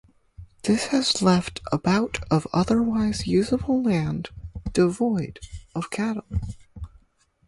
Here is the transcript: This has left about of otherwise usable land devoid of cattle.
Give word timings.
This 0.63 0.87
has 0.87 1.21
left 1.21 1.61
about 1.71 2.23
of 2.31 2.47
otherwise 2.51 3.27
usable 3.27 3.83
land 3.83 4.31
devoid 4.73 5.39
of 5.75 5.91
cattle. 5.91 6.25